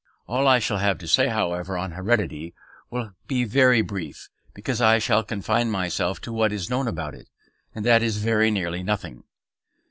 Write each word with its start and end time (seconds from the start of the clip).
All 0.27 0.47
I 0.47 0.57
shall 0.57 0.79
have 0.79 0.97
to 0.97 1.07
say, 1.07 1.27
however, 1.27 1.77
on 1.77 1.91
heredity 1.91 2.55
will 2.89 3.11
be 3.27 3.43
very 3.43 3.83
brief, 3.83 4.29
because 4.51 4.81
I 4.81 4.97
shall 4.97 5.23
confine 5.23 5.69
myself 5.69 6.19
to 6.21 6.33
what 6.33 6.51
is 6.51 6.71
known 6.71 6.87
about 6.87 7.13
it, 7.13 7.29
and 7.75 7.85
that 7.85 8.01
is 8.01 8.17
very 8.17 8.49
nearly 8.49 8.81
nothing. 8.81 9.25